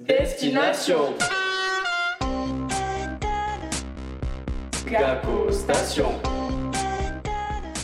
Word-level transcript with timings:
Destination 0.00 1.14
Gaco 4.86 5.50
Station 5.50 6.10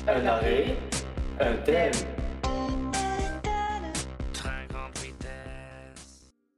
Un 0.07 0.27
arrêt, 0.27 0.77
un 1.41 1.55
thème 1.65 1.93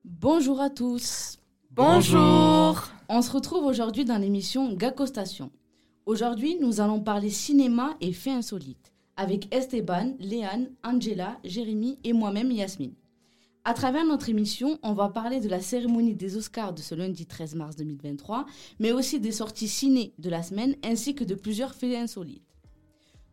Bonjour 0.04 0.60
à 0.60 0.70
tous. 0.70 1.38
Bonjour. 1.70 2.82
On 3.08 3.22
se 3.22 3.30
retrouve 3.30 3.64
aujourd'hui 3.64 4.04
dans 4.04 4.18
l'émission 4.18 4.72
Gaco 4.72 5.06
Station. 5.06 5.50
Aujourd'hui, 6.04 6.56
nous 6.60 6.80
allons 6.80 7.00
parler 7.00 7.30
cinéma 7.30 7.96
et 8.00 8.12
faits 8.12 8.34
insolites 8.34 8.92
avec 9.16 9.52
Esteban, 9.54 10.14
Léane, 10.20 10.68
Angela, 10.84 11.38
Jérémy 11.44 11.98
et 12.04 12.12
moi-même 12.12 12.50
Yasmine. 12.50 12.94
À 13.68 13.74
travers 13.74 14.04
notre 14.04 14.28
émission, 14.28 14.78
on 14.84 14.92
va 14.92 15.08
parler 15.08 15.40
de 15.40 15.48
la 15.48 15.60
cérémonie 15.60 16.14
des 16.14 16.36
Oscars 16.36 16.72
de 16.72 16.80
ce 16.80 16.94
lundi 16.94 17.26
13 17.26 17.56
mars 17.56 17.74
2023, 17.74 18.46
mais 18.78 18.92
aussi 18.92 19.18
des 19.18 19.32
sorties 19.32 19.66
ciné 19.66 20.14
de 20.20 20.30
la 20.30 20.44
semaine 20.44 20.76
ainsi 20.84 21.16
que 21.16 21.24
de 21.24 21.34
plusieurs 21.34 21.74
faits 21.74 21.96
insolites. 21.96 22.44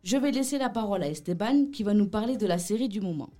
Je 0.02 0.16
vais 0.16 0.32
laisser 0.32 0.58
la 0.58 0.70
parole 0.70 1.04
à 1.04 1.08
Esteban 1.08 1.66
qui 1.72 1.84
va 1.84 1.94
nous 1.94 2.08
parler 2.08 2.36
de 2.36 2.48
la 2.48 2.58
série 2.58 2.88
du 2.88 3.00
moment. 3.00 3.30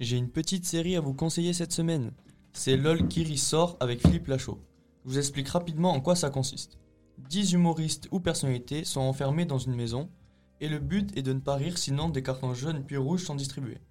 J'ai 0.00 0.18
une 0.18 0.28
petite 0.28 0.66
série 0.66 0.94
à 0.94 1.00
vous 1.00 1.14
conseiller 1.14 1.54
cette 1.54 1.72
semaine. 1.72 2.12
C'est 2.52 2.76
LOL 2.76 3.08
qui 3.08 3.38
sort 3.38 3.78
avec 3.80 4.02
Philippe 4.02 4.26
Lachaud. 4.26 4.58
Je 5.06 5.12
vous 5.12 5.18
explique 5.18 5.48
rapidement 5.48 5.92
en 5.92 6.02
quoi 6.02 6.14
ça 6.14 6.28
consiste. 6.28 6.76
10 7.30 7.54
humoristes 7.54 8.06
ou 8.10 8.20
personnalités 8.20 8.84
sont 8.84 9.00
enfermés 9.00 9.46
dans 9.46 9.56
une 9.56 9.76
maison 9.76 10.10
et 10.64 10.68
le 10.68 10.78
but 10.78 11.14
est 11.14 11.22
de 11.22 11.34
ne 11.34 11.40
pas 11.40 11.56
rire 11.56 11.76
sinon 11.76 12.08
des 12.08 12.22
cartons 12.22 12.54
jaunes 12.54 12.84
puis 12.86 12.96
rouges 12.96 13.24
sont 13.24 13.34
distribués. 13.34 13.82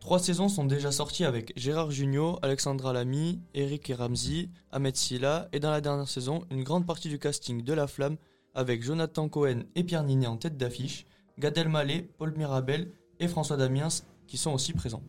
Trois 0.00 0.18
saisons 0.18 0.50
sont 0.50 0.66
déjà 0.66 0.92
sorties 0.92 1.24
avec 1.24 1.54
Gérard 1.56 1.90
Jugnot, 1.90 2.38
Alexandra 2.42 2.92
Lamy, 2.92 3.40
Eric 3.54 3.88
et 3.88 3.94
Ramsey, 3.94 4.50
Ahmed 4.70 4.96
Silla 4.96 5.48
et 5.52 5.60
dans 5.60 5.70
la 5.70 5.80
dernière 5.80 6.08
saison, 6.08 6.44
une 6.50 6.62
grande 6.62 6.86
partie 6.86 7.08
du 7.08 7.18
casting 7.18 7.62
de 7.62 7.72
La 7.72 7.86
Flamme 7.86 8.18
avec 8.54 8.82
Jonathan 8.82 9.30
Cohen 9.30 9.62
et 9.74 9.82
Pierre 9.82 10.04
Ninet 10.04 10.26
en 10.26 10.36
tête 10.36 10.58
d'affiche, 10.58 11.06
Gad 11.38 11.56
Elmaleh, 11.56 12.02
Paul 12.18 12.34
Mirabel 12.36 12.92
et 13.18 13.26
François 13.26 13.56
Damiens 13.56 13.88
qui 14.26 14.36
sont 14.36 14.52
aussi 14.52 14.74
présents. 14.74 15.02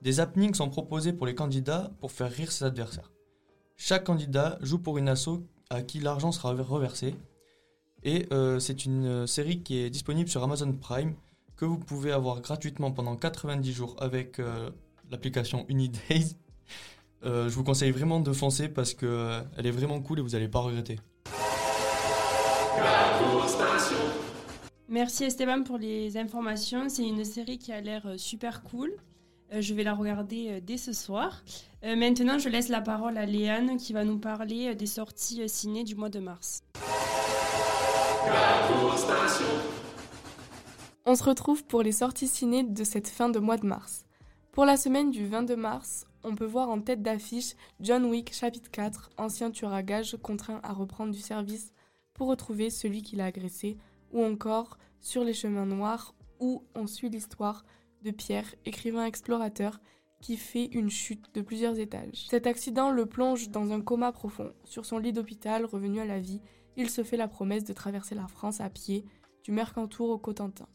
Des 0.00 0.20
happenings 0.20 0.54
sont 0.54 0.70
proposés 0.70 1.12
pour 1.12 1.26
les 1.26 1.34
candidats 1.34 1.90
pour 2.00 2.12
faire 2.12 2.32
rire 2.32 2.50
ses 2.50 2.64
adversaires. 2.64 3.12
Chaque 3.76 4.04
candidat 4.04 4.56
joue 4.62 4.78
pour 4.78 4.96
une 4.96 5.10
asso 5.10 5.44
à 5.68 5.82
qui 5.82 6.00
l'argent 6.00 6.32
sera 6.32 6.54
reversé. 6.54 7.14
Et 8.02 8.26
euh, 8.32 8.58
c'est 8.58 8.86
une 8.86 9.06
euh, 9.06 9.26
série 9.26 9.62
qui 9.62 9.78
est 9.78 9.90
disponible 9.90 10.28
sur 10.28 10.42
Amazon 10.42 10.72
Prime 10.72 11.14
que 11.56 11.64
vous 11.66 11.78
pouvez 11.78 12.12
avoir 12.12 12.40
gratuitement 12.40 12.90
pendant 12.90 13.16
90 13.16 13.72
jours 13.72 13.96
avec 13.98 14.38
euh, 14.38 14.70
l'application 15.10 15.66
Unidays. 15.68 16.36
je 17.22 17.50
vous 17.50 17.64
conseille 17.64 17.90
vraiment 17.90 18.20
de 18.20 18.32
foncer 18.32 18.68
parce 18.68 18.94
qu'elle 18.94 19.44
elle 19.58 19.66
est 19.66 19.70
vraiment 19.70 20.00
cool 20.00 20.20
et 20.20 20.22
vous 20.22 20.30
n'allez 20.30 20.48
pas 20.48 20.60
regretter. 20.60 20.98
Merci 24.88 25.24
Esteban 25.24 25.62
pour 25.62 25.76
les 25.76 26.16
informations. 26.16 26.88
C'est 26.88 27.06
une 27.06 27.24
série 27.24 27.58
qui 27.58 27.72
a 27.72 27.80
l'air 27.82 28.14
super 28.16 28.62
cool. 28.62 28.90
je 29.52 29.74
vais 29.74 29.84
la 29.84 29.92
regarder 29.92 30.62
dès 30.62 30.78
ce 30.78 30.94
soir. 30.94 31.44
maintenant, 31.82 32.38
je 32.38 32.48
laisse 32.48 32.70
la 32.70 32.80
parole 32.80 33.18
à 33.18 33.26
Léane 33.26 33.76
qui 33.76 33.92
va 33.92 34.04
nous 34.04 34.18
parler 34.18 34.74
des 34.74 34.86
sorties 34.86 35.46
ciné 35.46 35.84
du 35.84 35.94
mois 35.94 36.08
de 36.08 36.20
mars. 36.20 36.62
On 41.06 41.14
se 41.16 41.24
retrouve 41.24 41.64
pour 41.64 41.82
les 41.82 41.92
sorties 41.92 42.28
ciné 42.28 42.62
de 42.62 42.84
cette 42.84 43.08
fin 43.08 43.28
de 43.28 43.38
mois 43.38 43.56
de 43.56 43.66
mars. 43.66 44.04
Pour 44.52 44.64
la 44.64 44.76
semaine 44.76 45.10
du 45.10 45.26
22 45.26 45.56
mars, 45.56 46.06
on 46.22 46.34
peut 46.34 46.44
voir 46.44 46.68
en 46.68 46.80
tête 46.80 47.02
d'affiche 47.02 47.54
John 47.80 48.04
Wick 48.04 48.34
chapitre 48.34 48.70
4, 48.70 49.10
ancien 49.16 49.50
tueur 49.50 49.72
à 49.72 49.82
gages 49.82 50.16
contraint 50.22 50.60
à 50.62 50.72
reprendre 50.72 51.12
du 51.12 51.20
service 51.20 51.72
pour 52.14 52.28
retrouver 52.28 52.70
celui 52.70 53.02
qui 53.02 53.16
l'a 53.16 53.24
agressé, 53.26 53.78
ou 54.12 54.22
encore 54.22 54.78
Sur 55.00 55.24
les 55.24 55.32
chemins 55.32 55.66
noirs, 55.66 56.14
où 56.38 56.62
on 56.74 56.86
suit 56.86 57.08
l'histoire 57.08 57.64
de 58.02 58.10
Pierre, 58.10 58.54
écrivain 58.66 59.04
explorateur, 59.04 59.80
qui 60.20 60.36
fait 60.36 60.66
une 60.66 60.90
chute 60.90 61.34
de 61.34 61.40
plusieurs 61.40 61.78
étages. 61.78 62.26
Cet 62.28 62.46
accident 62.46 62.90
le 62.90 63.06
plonge 63.06 63.48
dans 63.48 63.72
un 63.72 63.80
coma 63.80 64.12
profond. 64.12 64.52
Sur 64.64 64.84
son 64.84 64.98
lit 64.98 65.12
d'hôpital, 65.12 65.64
revenu 65.64 66.00
à 66.00 66.04
la 66.04 66.20
vie, 66.20 66.42
il 66.80 66.88
se 66.88 67.04
fait 67.04 67.18
la 67.18 67.28
promesse 67.28 67.64
de 67.64 67.74
traverser 67.74 68.14
la 68.14 68.26
France 68.26 68.60
à 68.62 68.70
pied, 68.70 69.04
du 69.44 69.52
Mercantour 69.52 70.08
au 70.08 70.18
Cotentin. 70.18 70.66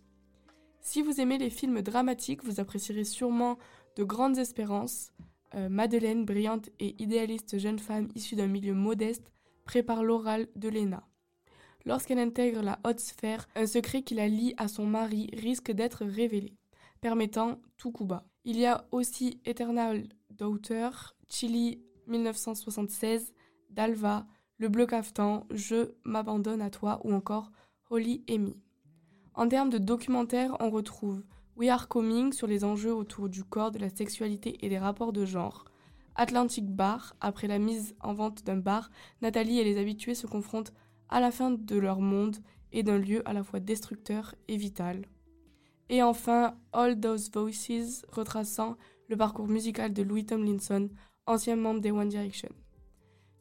Si 0.80 1.02
vous 1.02 1.20
aimez 1.20 1.40
les 1.40 1.50
films 1.50 1.82
dramatiques, 1.82 2.44
vous 2.44 2.60
apprécierez 2.60 3.06
sûrement 3.06 3.58
De 3.96 4.04
Grandes 4.04 4.38
Espérances. 4.38 5.12
Euh, 5.56 5.68
Madeleine, 5.68 6.24
brillante 6.24 6.70
et 6.80 6.96
idéaliste 7.02 7.58
jeune 7.58 7.80
femme 7.80 8.10
issue 8.14 8.36
d'un 8.36 8.46
milieu 8.46 8.76
modeste, 8.76 9.32
prépare 9.64 10.04
l'oral 10.04 10.48
de 10.56 10.70
Léna. 10.70 11.08
Lorsqu'elle 11.86 12.20
intègre 12.20 12.62
la 12.62 12.80
haute 12.86 13.00
sphère, 13.00 13.48
un 13.56 13.66
secret 13.66 14.04
qui 14.04 14.14
la 14.14 14.28
lie 14.28 14.54
à 14.58 14.68
son 14.68 14.86
mari 14.86 15.30
risque 15.34 15.72
d'être 15.72 16.06
révélé, 16.06 16.54
permettant 17.02 17.60
tout 17.78 17.92
coup 17.92 18.06
bas. 18.06 18.28
Il 18.44 18.60
y 18.60 18.68
a 18.68 18.86
aussi 18.92 19.42
Eternal 19.44 20.08
Daughter, 20.30 20.90
Chili 21.30 21.82
1976, 22.06 23.34
Dalva, 23.72 24.28
le 24.58 24.70
bleu 24.70 24.86
caftan, 24.86 25.46
Je 25.52 25.92
m'abandonne 26.04 26.62
à 26.62 26.70
toi 26.70 27.02
ou 27.04 27.14
encore 27.14 27.52
Holy 27.90 28.24
Amy. 28.30 28.56
En 29.34 29.48
termes 29.48 29.70
de 29.70 29.78
documentaire, 29.78 30.56
on 30.60 30.70
retrouve 30.70 31.24
We 31.58 31.70
Are 31.70 31.88
Coming 31.88 32.32
sur 32.32 32.48
les 32.48 32.64
enjeux 32.64 32.94
autour 32.94 33.28
du 33.28 33.44
corps, 33.44 33.72
de 33.72 33.80
la 33.80 33.90
sexualité 33.90 34.58
et 34.66 34.70
des 34.70 34.78
rapports 34.78 35.14
de 35.14 35.26
genre. 35.26 35.66
Atlantic 36.16 36.66
Bar, 36.66 37.16
après 37.20 37.48
la 37.48 37.60
mise 37.60 37.96
en 38.00 38.14
vente 38.14 38.44
d'un 38.46 38.56
bar, 38.56 38.90
Nathalie 39.22 39.60
et 39.60 39.66
les 39.66 39.78
habitués 39.78 40.16
se 40.16 40.28
confrontent 40.28 40.74
à 41.10 41.20
la 41.20 41.32
fin 41.32 41.52
de 41.52 41.78
leur 41.78 42.00
monde 42.00 42.38
et 42.72 42.84
d'un 42.84 42.98
lieu 42.98 43.28
à 43.28 43.34
la 43.34 43.44
fois 43.44 43.60
destructeur 43.60 44.36
et 44.48 44.56
vital. 44.56 45.06
Et 45.90 46.02
enfin, 46.02 46.58
All 46.72 47.00
Those 47.00 47.30
Voices, 47.32 48.06
retraçant 48.10 48.78
le 49.10 49.18
parcours 49.18 49.48
musical 49.48 49.94
de 49.94 50.02
Louis 50.02 50.26
Tomlinson, 50.26 50.90
ancien 51.26 51.58
membre 51.58 51.82
des 51.82 51.92
One 51.92 52.10
Direction. 52.10 52.50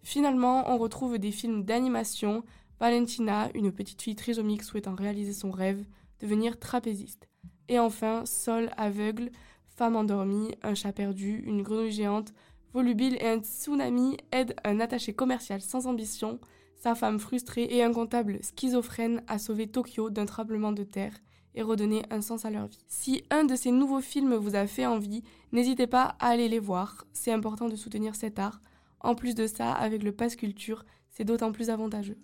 Finalement, 0.05 0.71
on 0.71 0.77
retrouve 0.77 1.19
des 1.19 1.33
films 1.33 1.65
d'animation. 1.65 2.45
Valentina, 2.79 3.49
une 3.55 3.73
petite 3.73 4.03
fille 4.03 4.15
trisomique 4.15 4.63
souhaitant 4.63 4.95
réaliser 4.95 5.33
son 5.33 5.51
rêve, 5.51 5.83
devenir 6.21 6.59
trapéziste. 6.59 7.27
Et 7.69 7.79
enfin, 7.79 8.27
Sol 8.27 8.71
aveugle, 8.77 9.31
femme 9.67 9.97
endormie, 9.97 10.55
un 10.63 10.75
chat 10.75 10.93
perdu, 10.93 11.43
une 11.47 11.63
grenouille 11.63 11.91
géante, 11.91 12.35
volubile 12.75 13.17
et 13.19 13.29
un 13.29 13.41
tsunami 13.41 14.19
aident 14.31 14.55
un 14.65 14.79
attaché 14.79 15.15
commercial 15.15 15.63
sans 15.63 15.87
ambition, 15.87 16.39
sa 16.77 16.95
femme 16.95 17.19
frustrée 17.19 17.67
et 17.71 17.83
un 17.83 17.93
comptable 17.93 18.41
schizophrène 18.43 19.23
à 19.27 19.39
sauver 19.39 19.69
Tokyo 19.69 20.11
d'un 20.11 20.27
tremblement 20.27 20.73
de 20.73 20.85
terre 20.85 21.15
et 21.55 21.63
redonner 21.63 22.03
un 22.11 22.21
sens 22.21 22.45
à 22.45 22.51
leur 22.51 22.67
vie. 22.67 22.85
Si 22.89 23.25
un 23.31 23.45
de 23.45 23.57
ces 23.57 23.71
nouveaux 23.71 24.03
films 24.03 24.35
vous 24.35 24.55
a 24.55 24.67
fait 24.67 24.85
envie, 24.85 25.23
n'hésitez 25.53 25.87
pas 25.87 26.17
à 26.19 26.29
aller 26.29 26.49
les 26.49 26.59
voir. 26.59 27.07
C'est 27.15 27.33
important 27.33 27.69
de 27.71 27.77
soutenir 27.77 28.15
cet 28.17 28.39
art 28.39 28.61
en 29.05 29.15
plus 29.15 29.35
de 29.35 29.47
ça, 29.47 29.73
avec 29.73 30.03
le 30.03 30.13
pass 30.13 30.35
culture, 30.35 30.85
c'est 31.11 31.25
d'autant 31.25 31.53
plus 31.53 31.71
avantageux. 31.71 32.19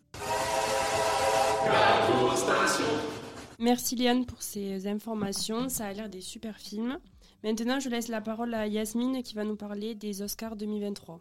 Merci 3.58 3.94
Liane 3.94 4.24
pour 4.24 4.42
ces 4.42 4.86
informations, 4.86 5.68
ça 5.68 5.86
a 5.86 5.92
l'air 5.92 6.08
des 6.08 6.22
super 6.22 6.56
films. 6.56 6.98
Maintenant, 7.44 7.78
je 7.78 7.88
laisse 7.88 8.08
la 8.08 8.20
parole 8.20 8.54
à 8.54 8.66
Yasmine 8.66 9.22
qui 9.22 9.34
va 9.34 9.44
nous 9.44 9.56
parler 9.56 9.94
des 9.94 10.22
Oscars 10.22 10.56
2023. 10.56 11.20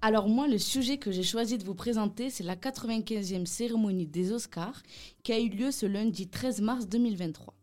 Alors 0.00 0.28
moi, 0.28 0.46
le 0.46 0.58
sujet 0.58 0.98
que 0.98 1.10
j'ai 1.10 1.24
choisi 1.24 1.58
de 1.58 1.64
vous 1.64 1.74
présenter, 1.74 2.30
c'est 2.30 2.44
la 2.44 2.54
95e 2.54 3.46
cérémonie 3.46 4.06
des 4.06 4.32
Oscars 4.32 4.82
qui 5.24 5.32
a 5.32 5.40
eu 5.40 5.48
lieu 5.48 5.72
ce 5.72 5.86
lundi 5.86 6.28
13 6.28 6.60
mars 6.60 6.86
2023. 6.86 7.54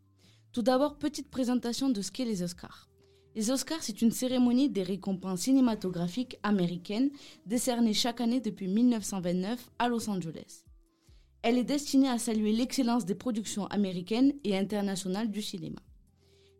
Tout 0.51 0.61
d'abord, 0.61 0.97
petite 0.97 1.29
présentation 1.29 1.89
de 1.89 2.01
ce 2.01 2.11
qu'est 2.11 2.25
les 2.25 2.43
Oscars. 2.43 2.89
Les 3.35 3.51
Oscars, 3.51 3.83
c'est 3.83 4.01
une 4.01 4.11
cérémonie 4.11 4.69
des 4.69 4.83
récompenses 4.83 5.41
cinématographiques 5.41 6.37
américaines 6.41 7.09
décernée 7.45 7.93
chaque 7.93 8.21
année 8.21 8.39
depuis 8.39 8.69
1929 8.69 9.71
à 9.77 9.89
Los 9.89 10.09
Angeles. 10.09 10.63
Elle 11.41 11.57
est 11.57 11.65
destinée 11.65 12.07
à 12.07 12.17
saluer 12.17 12.53
l'excellence 12.53 13.05
des 13.05 13.13
productions 13.13 13.67
américaines 13.67 14.31
et 14.45 14.57
internationales 14.57 15.29
du 15.29 15.41
cinéma. 15.41 15.81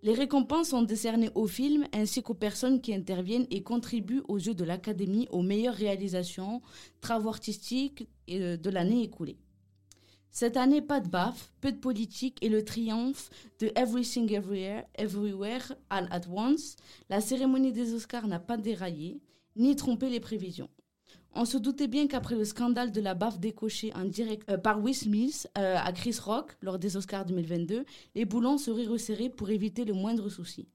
Les 0.04 0.14
récompenses 0.14 0.70
sont 0.70 0.82
décernées 0.82 1.32
aux 1.34 1.48
films 1.48 1.88
ainsi 1.94 2.22
qu'aux 2.22 2.34
personnes 2.34 2.82
qui 2.82 2.94
interviennent 2.94 3.48
et 3.52 3.64
contribuent 3.64 4.24
aux 4.28 4.38
yeux 4.38 4.54
de 4.54 4.66
l'Académie 4.66 5.30
aux 5.32 5.42
meilleures 5.42 5.76
réalisations, 5.76 6.62
travaux 7.00 7.30
artistiques 7.30 8.06
euh, 8.30 8.58
de 8.58 8.70
l'année 8.70 9.02
écoulée. 9.02 9.38
Cette 10.38 10.58
année, 10.58 10.82
pas 10.82 11.00
de 11.00 11.08
baf, 11.08 11.54
peu 11.62 11.72
de 11.72 11.78
politique 11.78 12.40
et 12.42 12.50
le 12.50 12.66
triomphe 12.66 13.30
de 13.62 13.72
Everything 13.74 14.30
Everywhere, 14.34 14.84
Everywhere 14.96 15.72
All 15.90 16.10
at 16.12 16.24
Once. 16.30 16.76
La 17.10 17.22
cérémonie 17.22 17.72
des 17.72 17.94
Oscars 17.94 18.28
n'a 18.28 18.42
pas 18.42 18.58
déraillé, 18.58 19.22
ni 19.56 19.78
trompé 19.78 20.10
les 20.10 20.20
prévisions. 20.20 20.70
On 21.32 21.46
se 21.46 21.58
doutait 21.58 21.88
bien 21.88 22.08
qu'après 22.08 22.36
le 22.36 22.44
scandale 22.44 22.92
de 22.92 23.00
la 23.00 23.14
baffe 23.14 23.40
décochée 23.40 23.94
euh, 23.96 24.58
par 24.58 24.84
Will 24.84 24.94
Smith 24.94 25.50
euh, 25.58 25.78
à 25.78 25.94
Chris 25.94 26.18
Rock 26.22 26.58
lors 26.62 26.80
des 26.80 26.98
Oscars 26.98 27.26
2022, 27.26 27.86
les 28.14 28.26
boulons 28.26 28.58
seraient 28.58 28.88
resserrés 28.88 29.30
pour 29.30 29.52
éviter 29.52 29.86
le 29.86 29.94
moindre 29.94 30.28
souci. 30.28 30.68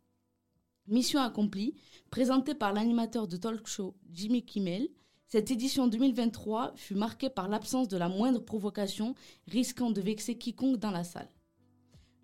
Mission 0.86 1.20
accomplie, 1.20 1.74
présentée 2.08 2.54
par 2.54 2.72
l'animateur 2.72 3.28
de 3.28 3.36
talk 3.36 3.66
show 3.66 3.94
Jimmy 4.10 4.42
Kimmel, 4.42 4.88
cette 5.32 5.52
édition 5.52 5.86
2023 5.86 6.72
fut 6.74 6.96
marquée 6.96 7.30
par 7.30 7.46
l'absence 7.46 7.86
de 7.86 7.96
la 7.96 8.08
moindre 8.08 8.40
provocation 8.40 9.14
risquant 9.46 9.92
de 9.92 10.00
vexer 10.00 10.36
quiconque 10.36 10.78
dans 10.78 10.90
la 10.90 11.04
salle. 11.04 11.30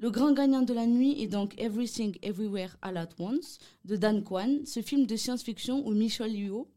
Le 0.00 0.11
grand 0.11 0.32
gagnant 0.32 0.62
de 0.62 0.75
la 0.75 0.88
nuit 0.88 1.23
est 1.23 1.29
donc 1.29 1.55
Everything 1.56 2.19
Everywhere 2.20 2.76
All 2.82 2.97
at 2.97 3.11
Once 3.20 3.58
de 3.85 3.94
Dan 3.94 4.25
Kwan, 4.25 4.67
ce 4.67 4.82
film 4.82 5.06
de 5.06 5.14
science-fiction 5.14 5.87
où 5.87 5.93
Michelle 5.93 6.35
Yeoh 6.35 6.69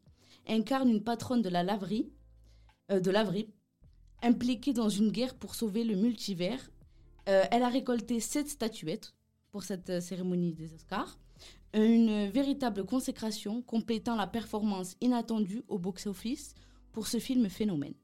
incarne 0.46 0.88
une 0.88 1.02
patronne 1.02 1.42
de 1.42 1.48
la 1.48 1.64
laverie, 1.64 2.12
euh, 2.92 3.00
laverie, 3.00 3.48
impliquée 4.22 4.72
dans 4.72 4.88
une 4.88 5.10
guerre 5.10 5.34
pour 5.34 5.56
sauver 5.56 5.82
le 5.82 5.96
multivers. 5.96 6.70
Euh, 7.28 7.42
elle 7.50 7.64
a 7.64 7.68
récolté 7.68 8.20
sept 8.20 8.48
statuettes 8.48 9.14
pour 9.50 9.64
cette 9.64 9.90
euh, 9.90 10.00
cérémonie 10.00 10.52
des 10.52 10.72
Oscars, 10.74 11.18
une 11.74 12.26
véritable 12.28 12.84
consécration 12.84 13.62
complétant 13.62 14.16
la 14.16 14.26
performance 14.26 14.96
inattendue 15.00 15.62
au 15.68 15.78
box-office 15.78 16.54
pour 16.92 17.06
ce 17.06 17.18
film 17.18 17.48
phénomène. 17.48 17.94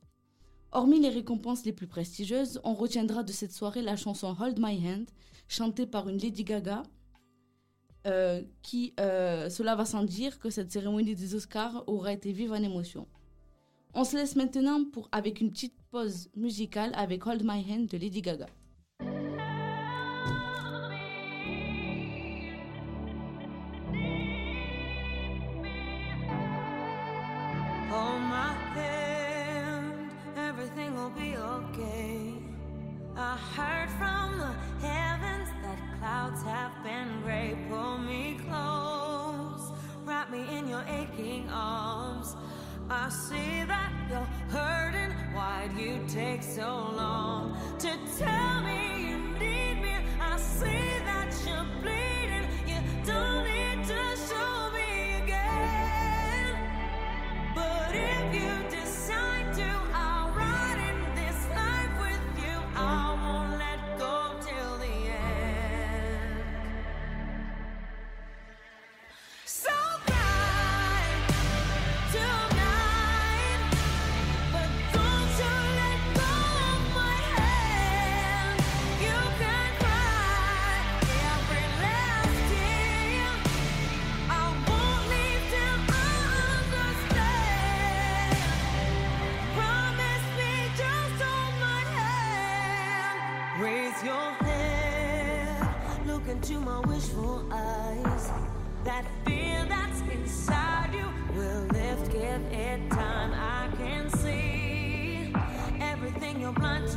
Hormis 0.73 1.01
les 1.01 1.09
récompenses 1.09 1.65
les 1.65 1.73
plus 1.73 1.87
prestigieuses, 1.87 2.61
on 2.65 2.75
retiendra 2.75 3.23
de 3.23 3.33
cette 3.33 3.53
soirée 3.53 3.83
la 3.83 3.97
chanson 3.97 4.37
Hold 4.39 4.59
My 4.61 4.77
Hand, 4.87 5.07
chantée 5.49 5.87
par 5.87 6.09
une 6.09 6.19
Lady 6.19 6.45
Gaga, 6.45 6.83
euh, 8.07 8.43
qui, 8.63 8.95
euh, 9.01 9.49
cela 9.49 9.75
va 9.75 9.85
sans 9.85 10.05
dire 10.05 10.39
que 10.39 10.51
cette 10.51 10.71
cérémonie 10.71 11.15
des 11.15 11.35
Oscars 11.35 11.83
aura 11.87 12.13
été 12.13 12.31
vive 12.31 12.53
en 12.53 12.63
émotion. 12.63 13.09
On 13.95 14.05
se 14.05 14.17
laisse 14.17 14.37
maintenant 14.37 14.85
pour, 14.85 15.09
avec 15.11 15.41
une 15.41 15.51
petite 15.51 15.75
pause 15.91 16.29
musicale 16.37 16.93
avec 16.95 17.27
Hold 17.27 17.43
My 17.45 17.65
Hand 17.69 17.87
de 17.87 17.97
Lady 17.97 18.21
Gaga. 18.21 18.47
I 42.89 43.09
see 43.09 43.65
that 43.67 43.93
you're 44.09 44.29
hurting. 44.49 45.11
Why'd 45.35 45.77
you 45.77 45.99
take 46.09 46.43
so 46.43 46.93
long 46.97 47.57
to 47.81 47.99
tell 48.19 48.46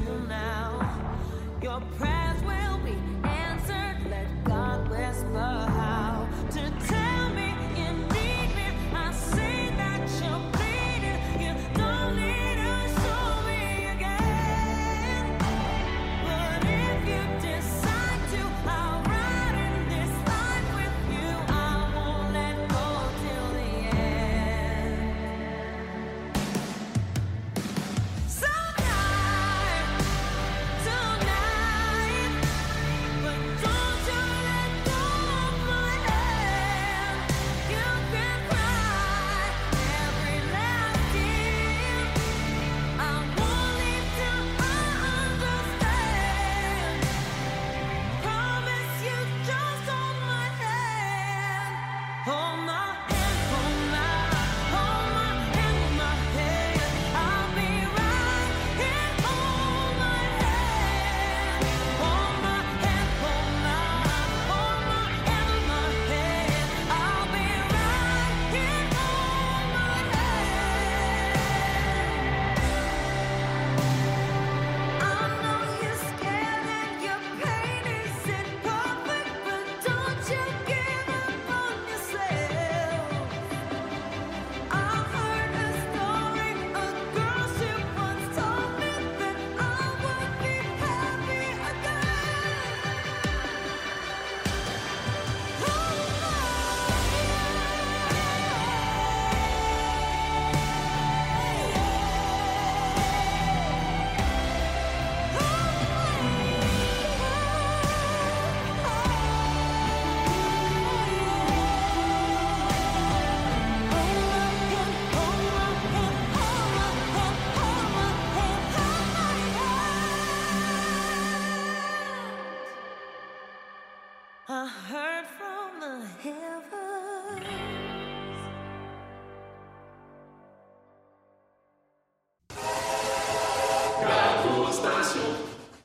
to 0.06 0.28
now. 0.28 0.70
Your 1.62 1.82
prayers 1.98 2.42
will 2.44 2.78
be 2.80 2.96
answered. 3.24 3.98
Let 4.10 4.44
God 4.46 4.90
whisper 4.90 5.40
how 5.40 5.99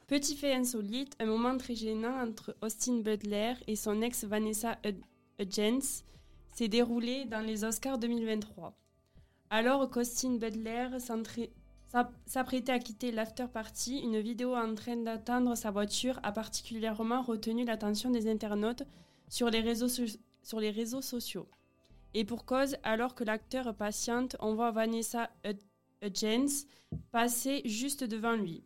Petit 0.07 0.37
fait 0.37 0.53
insolite, 0.53 1.17
un 1.19 1.27
moment 1.27 1.57
très 1.57 1.75
gênant 1.75 2.21
entre 2.21 2.55
Austin 2.61 2.99
Butler 3.01 3.55
et 3.67 3.75
son 3.77 4.03
ex 4.03 4.25
Vanessa 4.25 4.79
Hud- 4.85 5.03
Hudgens 5.39 6.05
s'est 6.53 6.69
déroulé 6.69 7.25
dans 7.25 7.41
les 7.41 7.65
Oscars 7.65 7.99
2023. 7.99 8.75
Alors 9.49 9.89
qu'Austin 9.91 10.37
Butler 10.37 10.89
s'apprêtait 12.27 12.73
à 12.73 12.79
quitter 12.79 13.13
l'after 13.13 13.47
party, 13.51 14.01
une 14.01 14.21
vidéo 14.21 14.55
en 14.55 14.75
train 14.75 14.97
d'attendre 14.97 15.55
sa 15.57 15.71
voiture 15.71 16.21
a 16.23 16.33
particulièrement 16.33 17.23
retenu 17.23 17.65
l'attention 17.65 18.11
des 18.11 18.31
internautes 18.31 18.83
sur 19.31 19.49
les 19.49 19.61
réseaux, 19.61 19.89
sur 19.89 20.61
les 20.61 20.71
réseaux 20.71 21.03
sociaux. 21.03 21.49
Et 22.13 22.25
pour 22.25 22.45
cause, 22.45 22.77
alors 22.83 23.15
que 23.15 23.25
l'acteur 23.25 23.75
patiente, 23.75 24.37
on 24.41 24.55
voit 24.55 24.71
Vanessa 24.71 25.31
Hud- 25.47 25.63
Hudgens 26.03 26.67
passer 27.11 27.63
juste 27.65 28.05
devant 28.05 28.35
lui. 28.37 28.63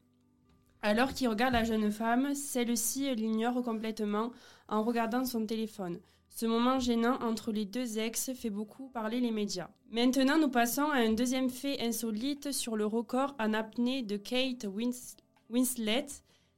Alors 0.83 1.13
qu'il 1.13 1.29
regarde 1.29 1.55
la 1.55 1.65
jeune 1.65 1.91
femme, 1.91 2.35
celle-ci 2.35 3.15
l'ignore 3.15 3.63
complètement 3.63 4.31
en 4.69 4.83
regardant 4.83 5.25
son 5.25 5.45
téléphone. 5.45 5.99
Ce 6.29 6.47
moment 6.47 6.79
gênant 6.79 7.19
entre 7.21 7.51
les 7.51 7.65
deux 7.65 7.99
ex 7.99 8.33
fait 8.33 8.51
beaucoup 8.51 8.89
parler 8.89 9.19
les 9.19 9.33
médias. 9.33 9.71
Maintenant, 9.91 10.39
nous 10.39 10.51
passons 10.51 10.85
à 10.85 10.99
un 10.99 11.13
deuxième 11.13 11.51
fait 11.51 11.81
insolite 11.81 12.53
sur 12.53 12.77
le 12.77 12.87
record 12.87 13.35
en 13.41 13.55
apnée 13.55 14.03
de 14.03 14.17
Kate 14.17 14.65
Wins- 14.67 15.17
Winslet 15.51 16.07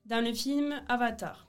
dans 0.05 0.23
le 0.23 0.35
film 0.35 0.75
Avatar. 0.89 1.49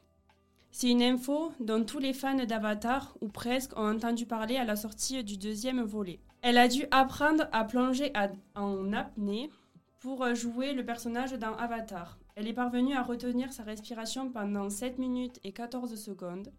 C'est 0.69 0.89
une 0.89 1.03
info 1.03 1.51
dont 1.59 1.83
tous 1.83 1.99
les 1.99 2.13
fans 2.13 2.45
d'Avatar, 2.45 3.17
ou 3.19 3.27
presque, 3.27 3.77
ont 3.77 3.93
entendu 3.93 4.25
parler 4.25 4.55
à 4.55 4.63
la 4.63 4.77
sortie 4.77 5.21
du 5.21 5.37
deuxième 5.37 5.81
volet. 5.81 6.21
Elle 6.41 6.57
a 6.57 6.69
dû 6.69 6.85
apprendre 6.91 7.49
à 7.51 7.65
plonger 7.65 8.13
en 8.55 8.93
apnée 8.93 9.49
pour 9.99 10.33
jouer 10.33 10.71
le 10.73 10.85
personnage 10.85 11.33
dans 11.33 11.53
Avatar. 11.55 12.17
Elle 12.35 12.47
est 12.47 12.53
parvenue 12.53 12.93
à 12.93 13.03
retenir 13.03 13.51
sa 13.51 13.63
respiration 13.63 14.31
pendant 14.31 14.69
7 14.69 14.97
minutes 14.99 15.39
et 15.43 15.51
14 15.51 15.95
secondes. 15.95 16.51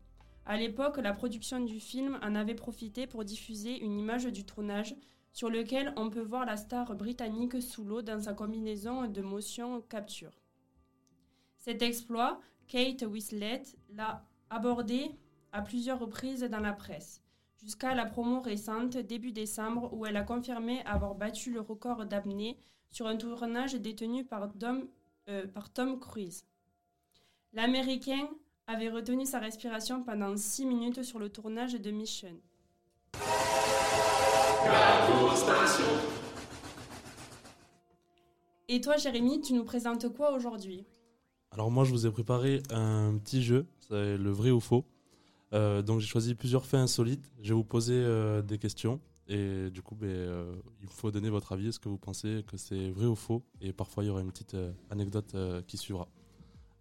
À 0.44 0.56
l'époque, 0.56 0.98
la 0.98 1.12
production 1.12 1.60
du 1.60 1.80
film 1.80 2.18
en 2.22 2.34
avait 2.34 2.54
profité 2.54 3.06
pour 3.06 3.24
diffuser 3.24 3.80
une 3.80 3.98
image 3.98 4.26
du 4.26 4.44
tournage 4.44 4.94
sur 5.32 5.48
lequel 5.48 5.94
on 5.96 6.10
peut 6.10 6.20
voir 6.20 6.44
la 6.44 6.56
star 6.56 6.94
britannique 6.94 7.62
sous 7.62 7.84
l'eau 7.84 8.02
dans 8.02 8.20
sa 8.20 8.34
combinaison 8.34 9.06
de 9.06 9.22
motion 9.22 9.80
capture. 9.82 10.32
Cet 11.56 11.80
exploit, 11.80 12.40
Kate 12.66 13.02
Winslet 13.02 13.62
l'a 13.90 14.24
abordé 14.50 15.10
à 15.52 15.62
plusieurs 15.62 16.00
reprises 16.00 16.42
dans 16.42 16.60
la 16.60 16.72
presse, 16.72 17.22
jusqu'à 17.62 17.94
la 17.94 18.04
promo 18.04 18.40
récente 18.40 18.96
début 18.96 19.32
décembre 19.32 19.92
où 19.94 20.04
elle 20.04 20.16
a 20.16 20.22
confirmé 20.24 20.82
avoir 20.84 21.14
battu 21.14 21.52
le 21.52 21.60
record 21.60 22.04
d'apnée 22.04 22.58
sur 22.90 23.06
un 23.06 23.16
tournage 23.16 23.74
détenu 23.74 24.24
par 24.24 24.52
Tom, 24.58 24.86
euh, 25.28 25.46
par 25.46 25.72
Tom 25.72 25.98
Cruise. 26.00 26.44
L'Américain 27.52 28.28
avait 28.66 28.88
retenu 28.88 29.26
sa 29.26 29.38
respiration 29.38 30.02
pendant 30.02 30.36
6 30.36 30.66
minutes 30.66 31.02
sur 31.02 31.18
le 31.18 31.28
tournage 31.28 31.74
de 31.74 31.90
Mission. 31.90 32.40
Et 38.68 38.80
toi, 38.80 38.96
Jérémy, 38.96 39.40
tu 39.40 39.52
nous 39.52 39.64
présentes 39.64 40.08
quoi 40.12 40.32
aujourd'hui? 40.32 40.86
Alors 41.50 41.70
moi, 41.70 41.84
je 41.84 41.90
vous 41.90 42.06
ai 42.06 42.10
préparé 42.10 42.62
un 42.70 43.18
petit 43.18 43.42
jeu, 43.42 43.66
c'est 43.80 44.16
le 44.16 44.30
vrai 44.30 44.50
ou 44.50 44.60
faux. 44.60 44.84
Euh, 45.52 45.82
donc 45.82 46.00
j'ai 46.00 46.06
choisi 46.06 46.34
plusieurs 46.34 46.64
faits 46.64 46.80
insolites. 46.80 47.30
Je 47.42 47.48
vais 47.48 47.54
vous 47.54 47.64
poser 47.64 47.94
euh, 47.94 48.40
des 48.40 48.58
questions 48.58 49.00
et 49.28 49.70
du 49.70 49.82
coup, 49.82 49.94
ben, 49.94 50.08
euh, 50.08 50.54
il 50.82 50.88
faut 50.88 51.10
donner 51.10 51.30
votre 51.30 51.52
avis. 51.52 51.68
Est-ce 51.68 51.78
que 51.80 51.88
vous 51.88 51.98
pensez 51.98 52.44
que 52.46 52.56
c'est 52.56 52.90
vrai 52.90 53.06
ou 53.06 53.14
faux? 53.14 53.42
Et 53.60 53.72
parfois, 53.72 54.04
il 54.04 54.08
y 54.08 54.10
aura 54.10 54.20
une 54.20 54.30
petite 54.32 54.54
euh, 54.54 54.72
anecdote 54.90 55.34
euh, 55.34 55.62
qui 55.62 55.76
suivra. 55.76 56.08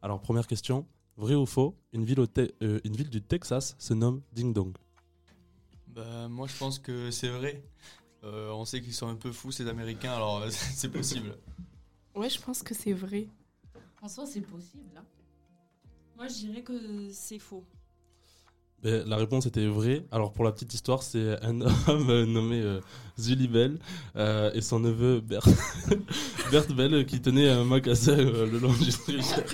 Alors 0.02 0.22
première 0.22 0.48
question, 0.48 0.88
vrai 1.18 1.36
ou 1.36 1.46
faux? 1.46 1.76
Une 1.94 2.04
ville, 2.06 2.20
au 2.20 2.28
Te- 2.28 2.52
euh, 2.64 2.80
une 2.84 2.96
ville 2.96 3.10
du 3.10 3.22
Texas 3.22 3.76
se 3.78 3.94
nomme 3.94 4.22
Ding 4.34 4.54
Dong. 4.54 4.76
Bah, 5.88 6.28
moi, 6.28 6.48
je 6.48 6.58
pense 6.58 6.80
que 6.80 7.12
c'est 7.12 7.30
vrai. 7.30 7.64
Euh, 8.24 8.52
on 8.52 8.66
sait 8.66 8.82
qu'ils 8.82 8.94
sont 8.94 9.08
un 9.08 9.16
peu 9.16 9.32
fous, 9.32 9.52
ces 9.52 9.68
Américains, 9.68 10.14
alors 10.14 10.38
euh, 10.44 10.50
c'est 10.52 10.92
possible. 10.92 11.38
Ouais, 12.16 12.30
je 12.30 12.40
pense 12.42 12.62
que 12.64 12.74
c'est 12.74 12.94
vrai. 12.94 13.28
En 14.02 14.08
soi, 14.08 14.26
c'est 14.26 14.42
possible. 14.42 14.90
hein. 14.98 15.06
Moi, 16.16 16.28
je 16.28 16.36
dirais 16.36 16.62
que 16.64 17.10
c'est 17.12 17.40
faux. 17.40 17.64
La 18.84 19.16
réponse 19.18 19.46
était 19.46 19.68
vraie. 19.68 20.06
Alors 20.12 20.32
pour 20.34 20.44
la 20.44 20.52
petite 20.52 20.74
histoire, 20.74 21.04
c'est 21.04 21.38
un 21.44 21.62
homme 21.88 22.24
nommé 22.26 22.60
euh, 22.62 22.82
Zully 23.20 23.48
Bell 23.48 23.78
euh, 24.16 24.52
et 24.54 24.62
son 24.62 24.80
neveu 24.80 25.22
Bert, 25.22 25.46
Bert 26.52 26.68
Bell 26.74 27.06
qui 27.06 27.22
tenait 27.22 27.50
un 27.50 27.64
magasin 27.64 28.18
euh, 28.18 28.48
le 28.50 28.58
long 28.58 28.74
du 28.74 28.90
rivière. 29.06 29.46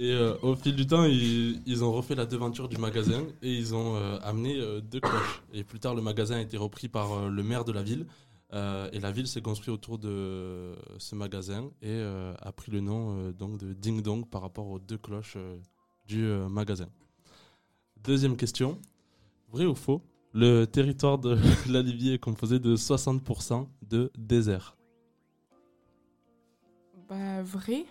Et 0.00 0.12
euh, 0.12 0.36
au 0.42 0.54
fil 0.54 0.76
du 0.76 0.86
temps, 0.86 1.04
ils, 1.04 1.60
ils 1.66 1.82
ont 1.82 1.90
refait 1.92 2.14
la 2.14 2.26
devanture 2.26 2.68
du 2.68 2.78
magasin 2.78 3.26
et 3.42 3.52
ils 3.52 3.74
ont 3.74 3.96
euh, 3.96 4.18
amené 4.22 4.56
euh, 4.60 4.80
deux 4.80 5.00
cloches. 5.00 5.42
Et 5.52 5.64
plus 5.64 5.80
tard, 5.80 5.96
le 5.96 6.02
magasin 6.02 6.36
a 6.36 6.40
été 6.40 6.56
repris 6.56 6.88
par 6.88 7.12
euh, 7.12 7.28
le 7.28 7.42
maire 7.42 7.64
de 7.64 7.72
la 7.72 7.82
ville. 7.82 8.06
euh, 8.52 8.88
et 8.92 9.00
la 9.00 9.10
ville 9.10 9.26
s'est 9.26 9.42
construite 9.42 9.74
autour 9.74 9.98
de 9.98 10.74
ce 10.98 11.14
magasin 11.16 11.64
et 11.82 11.88
euh, 11.90 12.32
a 12.40 12.52
pris 12.52 12.70
le 12.70 12.80
nom 12.80 13.16
euh, 13.28 13.32
donc 13.32 13.58
de 13.58 13.72
Ding 13.74 14.00
Dong 14.02 14.24
par 14.28 14.42
rapport 14.42 14.68
aux 14.68 14.78
deux 14.78 14.98
cloches 14.98 15.34
euh, 15.36 15.58
du 16.06 16.24
euh, 16.26 16.48
magasin. 16.48 16.88
Deuxième 18.04 18.36
question. 18.36 18.78
Vrai 19.50 19.66
ou 19.66 19.74
faux 19.74 20.02
Le 20.32 20.64
territoire 20.66 21.18
de 21.18 21.36
la 21.70 21.82
Libye 21.82 22.12
est 22.12 22.18
composé 22.18 22.58
de 22.58 22.76
60% 22.76 23.66
de 23.88 24.10
désert? 24.16 24.76
Bah, 27.08 27.42
vrai. 27.42 27.84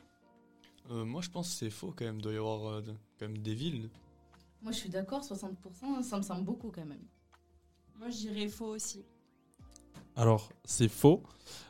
Euh, 0.91 1.03
moi, 1.03 1.21
je 1.21 1.29
pense 1.29 1.49
que 1.49 1.55
c'est 1.55 1.69
faux 1.69 1.93
quand 1.95 2.05
même. 2.05 2.17
Il 2.17 2.21
doit 2.21 2.33
y 2.33 2.37
avoir 2.37 2.65
euh, 2.67 2.81
quand 3.19 3.27
même 3.27 3.37
des 3.39 3.53
villes. 3.55 3.89
Moi, 4.61 4.71
je 4.71 4.77
suis 4.77 4.89
d'accord, 4.89 5.21
60%, 5.23 6.01
ça 6.03 6.17
me 6.17 6.21
semble 6.23 6.43
beaucoup 6.43 6.71
quand 6.71 6.85
même. 6.85 7.03
Moi, 7.99 8.09
je 8.09 8.17
dirais 8.17 8.47
faux 8.47 8.67
aussi. 8.75 9.03
Alors, 10.15 10.49
c'est 10.65 10.87
faux. 10.87 11.23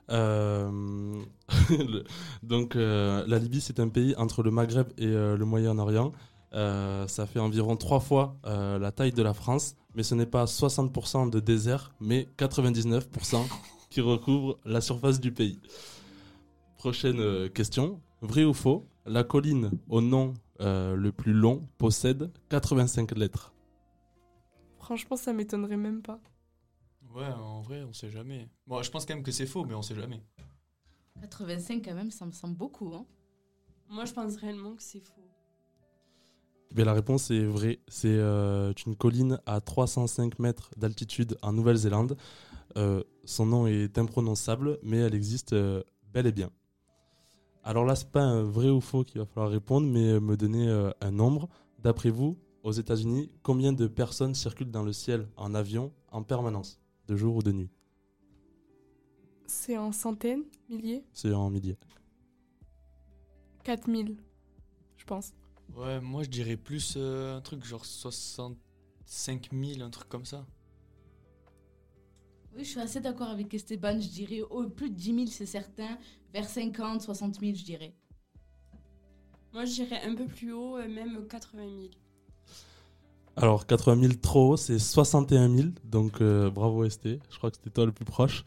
Euh, 0.09 1.21
le- 1.69 2.03
donc, 2.43 2.75
euh, 2.75 3.25
la 3.27 3.39
Libye, 3.39 3.59
c'est 3.61 3.79
un 3.79 3.89
pays 3.89 4.15
entre 4.17 4.43
le 4.43 4.51
Maghreb 4.51 4.87
et 4.97 5.07
euh, 5.07 5.35
le 5.35 5.45
Moyen-Orient. 5.45 6.11
Euh, 6.53 7.07
ça 7.07 7.25
fait 7.25 7.39
environ 7.39 7.75
trois 7.75 7.99
fois 7.99 8.37
euh, 8.45 8.79
la 8.79 8.91
taille 8.91 9.11
de 9.11 9.21
la 9.21 9.33
France, 9.33 9.75
mais 9.95 10.03
ce 10.03 10.15
n'est 10.15 10.25
pas 10.25 10.45
60% 10.45 11.29
de 11.29 11.39
désert, 11.39 11.93
mais 11.99 12.27
99% 12.37 13.45
qui 13.89 14.01
recouvre 14.01 14.59
la 14.65 14.81
surface 14.81 15.19
du 15.19 15.31
pays. 15.31 15.59
Prochaine 16.77 17.19
euh, 17.19 17.49
question. 17.49 18.01
Vrai 18.21 18.43
ou 18.43 18.53
faux 18.53 18.87
La 19.05 19.23
colline 19.23 19.71
au 19.89 20.01
nom 20.01 20.33
euh, 20.61 20.95
le 20.95 21.11
plus 21.11 21.33
long 21.33 21.67
possède 21.77 22.31
85 22.49 23.11
lettres? 23.17 23.53
Franchement, 24.79 25.17
ça 25.17 25.33
m'étonnerait 25.33 25.77
même 25.77 26.01
pas. 26.01 26.19
Ouais, 27.13 27.27
en 27.27 27.61
vrai, 27.61 27.83
on 27.83 27.93
sait 27.93 28.09
jamais. 28.09 28.47
Bon, 28.65 28.81
je 28.81 28.89
pense 28.89 29.05
quand 29.05 29.15
même 29.15 29.23
que 29.23 29.31
c'est 29.31 29.45
faux, 29.47 29.65
mais 29.65 29.73
on 29.73 29.81
sait 29.81 29.95
jamais. 29.95 30.21
85 31.21 31.83
quand 31.83 31.93
même, 31.95 32.11
ça 32.11 32.25
me 32.25 32.31
semble 32.31 32.55
beaucoup. 32.55 32.93
Hein. 32.93 33.05
Moi, 33.89 34.05
je 34.05 34.13
pense 34.13 34.35
réellement 34.37 34.75
que 34.75 34.83
c'est 34.83 34.99
faux. 34.99 35.26
Mais 36.75 36.83
la 36.83 36.93
réponse 36.93 37.31
est 37.31 37.45
vraie. 37.45 37.79
C'est 37.87 38.07
euh, 38.07 38.73
une 38.85 38.95
colline 38.95 39.39
à 39.45 39.61
305 39.61 40.39
mètres 40.39 40.71
d'altitude 40.77 41.37
en 41.41 41.53
Nouvelle-Zélande. 41.53 42.17
Euh, 42.77 43.03
son 43.25 43.45
nom 43.45 43.67
est 43.67 43.97
imprononçable, 43.97 44.79
mais 44.83 44.97
elle 44.97 45.15
existe 45.15 45.53
euh, 45.53 45.83
bel 46.13 46.27
et 46.27 46.31
bien. 46.31 46.49
Alors 47.63 47.85
là, 47.85 47.95
c'est 47.95 48.11
pas 48.11 48.23
un 48.23 48.43
vrai 48.43 48.69
ou 48.69 48.81
faux 48.81 49.03
qu'il 49.03 49.19
va 49.19 49.25
falloir 49.25 49.51
répondre, 49.51 49.87
mais 49.87 50.19
me 50.19 50.37
donner 50.37 50.69
un 51.01 51.11
nombre. 51.11 51.49
D'après 51.79 52.09
vous, 52.09 52.37
aux 52.63 52.71
États-Unis, 52.71 53.29
combien 53.43 53.73
de 53.73 53.87
personnes 53.87 54.33
circulent 54.35 54.71
dans 54.71 54.83
le 54.83 54.93
ciel 54.93 55.27
en 55.35 55.53
avion 55.53 55.91
en 56.09 56.23
permanence, 56.23 56.79
de 57.07 57.17
jour 57.17 57.35
ou 57.35 57.43
de 57.43 57.51
nuit? 57.51 57.69
C'est 59.47 59.77
en 59.77 59.91
centaines, 59.91 60.43
milliers? 60.69 61.03
C'est 61.13 61.33
en 61.33 61.49
milliers. 61.49 61.77
4000, 63.63 64.15
je 64.95 65.03
pense. 65.03 65.33
Ouais, 65.75 65.99
moi, 65.99 66.23
je 66.23 66.29
dirais 66.29 66.57
plus 66.57 66.95
euh, 66.97 67.37
un 67.37 67.41
truc 67.41 67.63
genre 67.63 67.85
65 67.85 69.49
000, 69.51 69.81
un 69.81 69.89
truc 69.89 70.09
comme 70.09 70.25
ça. 70.25 70.45
Oui, 72.55 72.63
je 72.63 72.69
suis 72.69 72.79
assez 72.79 72.99
d'accord 72.99 73.29
avec 73.29 73.53
Esteban, 73.53 73.99
je 73.99 74.07
dirais 74.09 74.41
au 74.41 74.67
plus 74.69 74.89
de 74.89 74.95
10 74.95 75.15
000, 75.15 75.27
c'est 75.27 75.45
certain. 75.45 75.97
Vers 76.33 76.49
50, 76.49 77.01
60 77.01 77.39
000, 77.39 77.53
je 77.55 77.63
dirais. 77.63 77.93
Moi, 79.53 79.65
je 79.65 79.73
dirais 79.73 80.01
un 80.03 80.15
peu 80.15 80.25
plus 80.25 80.51
haut, 80.51 80.77
euh, 80.77 80.87
même 80.87 81.27
80 81.27 81.63
000. 81.63 81.89
Alors, 83.35 83.67
80 83.67 84.01
000 84.01 84.13
trop 84.15 84.53
haut, 84.53 84.57
c'est 84.57 84.79
61 84.79 85.55
000. 85.55 85.67
Donc, 85.83 86.21
euh, 86.21 86.49
bravo 86.49 86.89
ST. 86.89 87.19
Je 87.29 87.37
crois 87.37 87.51
que 87.51 87.57
c'était 87.57 87.69
toi 87.69 87.85
le 87.85 87.91
plus 87.91 88.05
proche. 88.05 88.43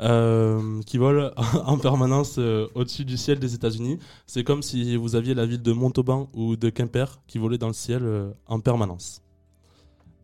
Euh, 0.00 0.82
qui 0.82 0.98
vole 0.98 1.32
en 1.64 1.78
permanence 1.78 2.36
euh, 2.38 2.68
au-dessus 2.74 3.06
du 3.06 3.16
ciel 3.16 3.38
des 3.38 3.54
États-Unis. 3.54 3.98
C'est 4.26 4.44
comme 4.44 4.62
si 4.62 4.94
vous 4.94 5.14
aviez 5.14 5.32
la 5.32 5.46
ville 5.46 5.62
de 5.62 5.72
Montauban 5.72 6.28
ou 6.34 6.56
de 6.56 6.68
Quimper 6.68 7.22
qui 7.26 7.38
volait 7.38 7.56
dans 7.56 7.68
le 7.68 7.72
ciel 7.72 8.02
euh, 8.04 8.30
en 8.46 8.60
permanence. 8.60 9.22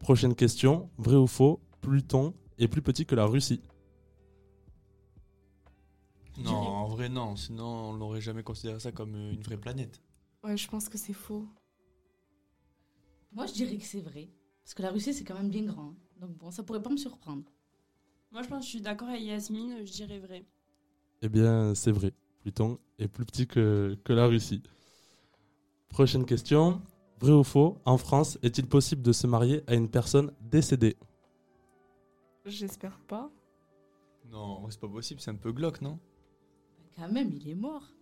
Prochaine 0.00 0.34
question. 0.34 0.90
Vrai 0.98 1.16
ou 1.16 1.26
faux? 1.26 1.58
Pluton 1.80 2.34
est 2.58 2.68
plus 2.68 2.82
petit 2.82 3.06
que 3.06 3.14
la 3.14 3.24
Russie? 3.24 3.62
Non, 6.38 6.52
en 6.52 6.88
vrai, 6.88 7.08
non. 7.08 7.36
Sinon, 7.36 7.64
on 7.64 7.96
n'aurait 7.96 8.20
jamais 8.20 8.42
considéré 8.42 8.78
ça 8.78 8.92
comme 8.92 9.14
une 9.14 9.42
vraie 9.42 9.56
planète. 9.56 10.02
Ouais, 10.44 10.56
je 10.56 10.68
pense 10.68 10.88
que 10.88 10.98
c'est 10.98 11.12
faux. 11.12 11.46
Moi, 13.32 13.46
je 13.46 13.52
dirais 13.52 13.76
que 13.76 13.84
c'est 13.84 14.00
vrai. 14.00 14.28
Parce 14.64 14.74
que 14.74 14.82
la 14.82 14.90
Russie, 14.90 15.14
c'est 15.14 15.24
quand 15.24 15.34
même 15.34 15.50
bien 15.50 15.64
grand. 15.64 15.90
hein. 15.90 15.96
Donc 16.20 16.36
bon, 16.36 16.50
ça 16.50 16.62
pourrait 16.62 16.82
pas 16.82 16.90
me 16.90 16.96
surprendre. 16.96 17.44
Moi, 18.32 18.42
je 18.42 18.48
pense 18.48 18.60
que 18.60 18.64
je 18.64 18.70
suis 18.70 18.80
d'accord 18.80 19.08
avec 19.08 19.22
Yasmine, 19.22 19.84
je 19.84 19.92
dirais 19.92 20.18
vrai. 20.18 20.46
Eh 21.20 21.28
bien, 21.28 21.74
c'est 21.74 21.92
vrai. 21.92 22.14
Pluton 22.40 22.78
est 22.98 23.06
plus 23.06 23.26
petit 23.26 23.46
que, 23.46 23.96
que 24.04 24.12
la 24.14 24.26
Russie. 24.26 24.62
Prochaine 25.90 26.24
question. 26.24 26.80
Vrai 27.20 27.32
ou 27.32 27.44
faux, 27.44 27.78
en 27.84 27.98
France, 27.98 28.38
est-il 28.42 28.66
possible 28.66 29.02
de 29.02 29.12
se 29.12 29.26
marier 29.26 29.62
à 29.66 29.74
une 29.74 29.88
personne 29.88 30.32
décédée? 30.40 30.96
J'espère 32.46 32.98
pas. 33.00 33.30
Non, 34.30 34.68
c'est 34.70 34.80
pas 34.80 34.88
possible, 34.88 35.20
c'est 35.20 35.30
un 35.30 35.36
peu 35.36 35.52
glauque, 35.52 35.82
non? 35.82 35.98
Quand 36.96 37.08
même, 37.08 37.30
il 37.32 37.48
est 37.48 37.54
mort. 37.54 37.92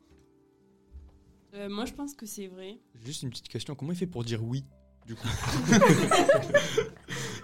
Euh, 1.55 1.69
moi, 1.69 1.85
je 1.85 1.93
pense 1.93 2.15
que 2.15 2.25
c'est 2.25 2.47
vrai. 2.47 2.79
Juste 2.95 3.25
une 3.25 3.31
petite 3.31 3.49
question, 3.49 3.75
comment 3.75 3.93
il 3.93 3.99
fait 3.99 4.07
pour 4.07 4.25
dire 4.25 4.43
oui 4.45 4.65
du 5.07 5.17
coup? 5.17 5.29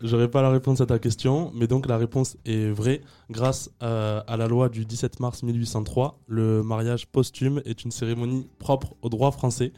j'aurais 0.00 0.30
pas 0.30 0.42
la 0.42 0.50
réponse 0.50 0.80
à 0.80 0.86
ta 0.86 0.98
question, 0.98 1.52
mais 1.54 1.66
donc 1.66 1.86
la 1.86 1.96
réponse 1.96 2.36
est 2.44 2.70
vraie. 2.70 3.00
Grâce 3.30 3.70
à, 3.80 4.18
à 4.18 4.36
la 4.36 4.48
loi 4.48 4.68
du 4.68 4.84
17 4.84 5.20
mars 5.20 5.42
1803, 5.42 6.20
le 6.26 6.62
mariage 6.62 7.06
posthume 7.06 7.62
est 7.64 7.84
une 7.84 7.90
cérémonie 7.90 8.48
propre 8.58 8.94
au 9.02 9.08
droit 9.08 9.30
français. 9.30 9.72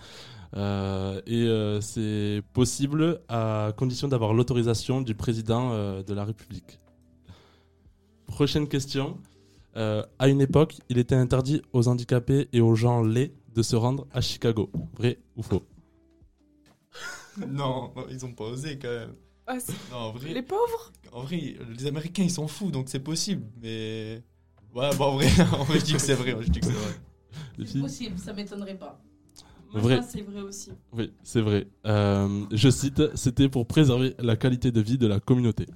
Euh, 0.57 1.21
et 1.27 1.45
euh, 1.45 1.81
c'est 1.81 2.43
possible 2.53 3.21
à 3.29 3.73
condition 3.77 4.09
d'avoir 4.09 4.33
l'autorisation 4.33 5.03
du 5.03 5.15
président 5.15 5.73
euh, 5.73 6.03
de 6.03 6.15
la 6.15 6.25
République. 6.25 6.81
Prochaine 8.27 8.69
question. 8.69 9.19
Euh, 9.77 10.03
à 10.19 10.29
une 10.29 10.41
époque, 10.41 10.77
il 10.89 10.99
était 10.99 11.15
interdit 11.15 11.63
aux 11.73 11.89
handicapés 11.89 12.49
et 12.53 12.61
aux 12.61 12.75
gens 12.75 13.03
laids 13.03 13.33
de 13.55 13.63
se 13.63 13.77
rendre 13.77 14.07
à 14.13 14.21
Chicago. 14.21 14.71
Vrai 14.97 15.19
ou 15.37 15.43
faux? 15.43 15.63
Non, 17.47 17.93
ils 18.11 18.25
ont 18.27 18.33
pas 18.33 18.47
osé 18.47 18.81
quand 18.81 18.89
même. 18.89 19.15
Ah, 19.51 19.59
c'est- 19.59 19.73
Non, 19.91 19.97
en 19.97 20.13
vrai, 20.13 20.35
les 20.35 20.43
pauvres 20.43 20.93
en 21.11 21.23
vrai, 21.23 21.57
les 21.79 21.87
Américains 21.87 22.23
ils 22.23 22.31
sont 22.31 22.47
fous 22.49 22.71
donc 22.71 22.89
c'est 22.91 23.01
possible, 23.01 23.47
mais. 23.63 24.23
Ouais, 24.75 24.95
bon, 24.97 25.05
en 25.07 25.15
vrai, 25.17 25.27
en 25.59 25.65
vrai, 25.65 25.81
je 25.81 25.85
dis 25.87 25.93
que 25.95 25.99
c'est 25.99 26.13
vrai, 26.15 26.37
je 26.39 26.51
dis 26.51 26.61
que 26.61 26.67
c'est 26.67 26.73
vrai. 26.73 27.01
C'est 27.67 27.81
possible, 27.81 28.19
ça 28.19 28.33
m'étonnerait 28.35 28.77
pas. 28.77 29.01
Moi, 29.73 29.83
Vrai. 29.83 30.03
c'est 30.03 30.21
vrai 30.23 30.41
aussi. 30.43 30.71
Oui, 30.93 31.13
c'est 31.23 31.41
vrai. 31.41 31.67
Euh, 31.87 32.45
je 32.53 32.69
cite, 32.71 33.15
c'était 33.17 33.49
pour 33.49 33.67
préserver 33.67 34.15
la 34.19 34.37
qualité 34.37 34.71
de 34.71 34.81
vie 34.81 34.99
de 34.99 35.07
la 35.07 35.19
communauté. 35.21 35.67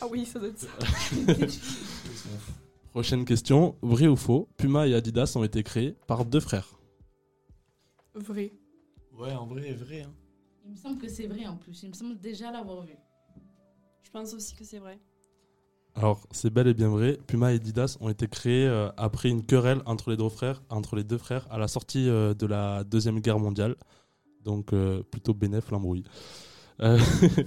Ah 0.00 0.06
oui, 0.10 0.26
ça 0.26 0.38
doit 0.40 0.48
être 0.48 0.58
ça. 0.58 0.68
Prochaine 2.90 3.24
question, 3.24 3.76
vrai 3.82 4.06
ou 4.08 4.16
faux 4.16 4.48
Puma 4.56 4.86
et 4.86 4.94
Adidas 4.94 5.32
ont 5.36 5.44
été 5.44 5.62
créés 5.62 5.94
par 6.06 6.24
deux 6.24 6.40
frères. 6.40 6.78
Vrai. 8.14 8.52
Ouais, 9.16 9.32
en 9.32 9.46
vrai, 9.46 9.72
vrai. 9.72 10.02
Hein. 10.02 10.12
Il 10.64 10.72
me 10.72 10.76
semble 10.76 10.98
que 10.98 11.08
c'est 11.08 11.26
vrai 11.26 11.46
en 11.46 11.56
plus. 11.56 11.82
Il 11.82 11.88
me 11.88 11.94
semble 11.94 12.18
déjà 12.20 12.50
l'avoir 12.52 12.82
vu. 12.82 12.94
Je 14.12 14.18
pense 14.18 14.34
aussi 14.34 14.54
que 14.54 14.62
c'est 14.62 14.78
vrai. 14.78 14.98
Alors, 15.94 16.26
c'est 16.32 16.50
bel 16.50 16.66
et 16.66 16.74
bien 16.74 16.90
vrai. 16.90 17.18
Puma 17.26 17.50
et 17.50 17.54
Adidas 17.54 17.96
ont 18.00 18.10
été 18.10 18.28
créés 18.28 18.66
euh, 18.66 18.90
après 18.98 19.30
une 19.30 19.42
querelle 19.42 19.80
entre 19.86 20.10
les 20.10 20.18
deux 20.18 20.28
frères, 20.28 20.62
entre 20.68 20.96
les 20.96 21.04
deux 21.04 21.16
frères 21.16 21.46
à 21.50 21.56
la 21.56 21.66
sortie 21.66 22.10
euh, 22.10 22.34
de 22.34 22.44
la 22.44 22.84
deuxième 22.84 23.20
guerre 23.20 23.38
mondiale. 23.38 23.74
Donc, 24.44 24.74
euh, 24.74 25.02
plutôt 25.02 25.32
bénéf 25.32 25.70
l'embrouille. 25.70 26.04
Euh, 26.80 26.98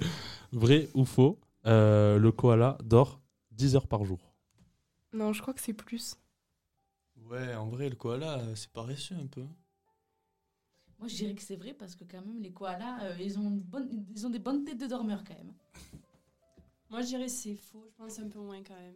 vrai 0.53 0.89
ou 0.95 1.05
faux 1.05 1.39
euh, 1.67 2.17
Le 2.17 2.31
koala 2.31 2.79
dort 2.83 3.21
10 3.51 3.75
heures 3.75 3.87
par 3.87 4.03
jour. 4.03 4.33
Non, 5.13 5.33
je 5.33 5.43
crois 5.43 5.53
que 5.53 5.61
c'est 5.61 5.73
plus. 5.73 6.17
Ouais, 7.29 7.53
en 7.53 7.67
vrai, 7.67 7.89
le 7.89 7.95
koala, 7.95 8.41
c'est 8.55 8.71
paresseux 8.71 9.15
un 9.21 9.27
peu. 9.27 9.45
Moi, 10.99 11.07
je 11.09 11.15
dirais 11.15 11.35
que 11.35 11.41
c'est 11.41 11.57
vrai 11.57 11.73
parce 11.73 11.95
que 11.95 12.03
quand 12.03 12.21
même, 12.21 12.41
les 12.41 12.51
koalas, 12.51 13.03
euh, 13.03 13.15
ils, 13.19 13.37
ont 13.37 13.49
une 13.49 13.59
bonne, 13.59 14.05
ils 14.15 14.25
ont 14.25 14.29
des 14.29 14.39
bonnes 14.39 14.63
têtes 14.63 14.79
de 14.79 14.87
dormeurs 14.87 15.23
quand 15.23 15.35
même. 15.35 15.53
Moi, 16.89 17.01
je 17.01 17.07
dirais 17.07 17.27
c'est 17.27 17.55
faux. 17.55 17.83
Je 17.87 18.03
pense 18.03 18.19
un 18.19 18.27
peu 18.29 18.39
moins 18.39 18.61
quand 18.65 18.75
même. 18.75 18.95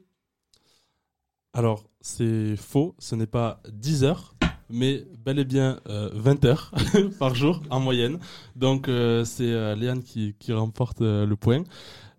Alors, 1.54 1.84
c'est 2.02 2.56
faux, 2.56 2.96
ce 3.00 3.16
n'est 3.16 3.26
pas 3.28 3.60
10 3.72 4.04
heures, 4.04 4.36
mais 4.70 5.04
bel 5.18 5.40
et 5.40 5.46
bien 5.46 5.80
euh, 5.90 6.10
20 6.14 6.46
heures 6.46 6.72
par 7.20 7.34
jour 7.34 7.62
en 7.72 7.80
moyenne. 7.80 8.20
Donc, 8.56 8.88
euh, 8.88 9.26
c'est 9.26 9.52
euh, 9.52 9.76
Léane 9.76 10.04
qui, 10.04 10.36
qui 10.38 10.54
remporte 10.54 11.02
euh, 11.02 11.26
le 11.26 11.36
point. 11.36 11.64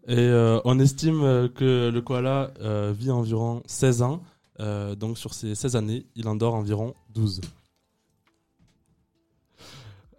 Et 0.09 0.19
euh, 0.19 0.61
on 0.65 0.81
estime 0.81 1.49
que 1.55 1.91
le 1.91 2.01
koala 2.01 2.53
vit 2.93 3.11
environ 3.13 3.63
16 3.67 4.03
ans. 4.03 4.23
Donc, 4.59 5.17
sur 5.17 5.33
ces 5.33 5.55
16 5.55 5.77
années, 5.77 6.07
il 6.17 6.27
en 6.29 6.35
dort 6.35 6.55
environ 6.55 6.95
12. 7.11 7.41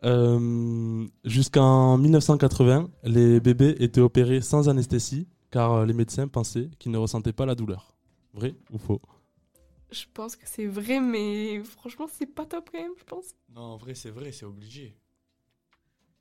Euh, 0.03 1.05
Jusqu'en 1.25 1.97
1980, 1.97 2.89
les 3.03 3.39
bébés 3.39 3.75
étaient 3.79 4.01
opérés 4.01 4.41
sans 4.41 4.69
anesthésie 4.69 5.27
car 5.51 5.73
euh, 5.73 5.85
les 5.85 5.93
médecins 5.93 6.27
pensaient 6.27 6.69
qu'ils 6.79 6.91
ne 6.91 6.97
ressentaient 6.97 7.33
pas 7.33 7.45
la 7.45 7.55
douleur. 7.55 7.95
Vrai 8.33 8.55
ou 8.71 8.77
faux? 8.79 9.01
Je 9.91 10.05
pense 10.13 10.35
que 10.35 10.47
c'est 10.47 10.65
vrai, 10.67 10.99
mais 10.99 11.63
franchement, 11.63 12.07
c'est 12.11 12.25
pas 12.25 12.45
top 12.45 12.69
quand 12.71 12.79
même, 12.81 12.93
je 12.97 13.03
pense. 13.03 13.35
Non, 13.49 13.61
en 13.61 13.77
vrai, 13.77 13.93
c'est 13.93 14.09
vrai, 14.09 14.31
c'est 14.31 14.45
obligé. 14.45 14.97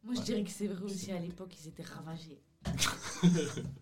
Moi, 0.02 0.14
je 0.14 0.20
Ouais. 0.20 0.24
dirais 0.24 0.44
que 0.44 0.50
c'est 0.50 0.66
vrai 0.66 0.82
aussi. 0.84 1.10
À 1.12 1.18
l'époque, 1.18 1.54
ils 1.60 1.68
étaient 1.68 1.82
ravagés. 1.82 2.42